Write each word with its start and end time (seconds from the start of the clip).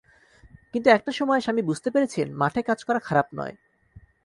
কিন্তু 0.73 0.87
একটা 0.89 1.11
সময়ে 1.11 1.41
স্বামী 1.41 1.61
বুঝতে 1.61 1.89
পেরেছেন, 1.91 2.27
মাঠে 2.35 2.61
কাজ 2.61 2.79
করা 2.83 2.99
খারাপ 2.99 3.27
নয়। 3.35 3.55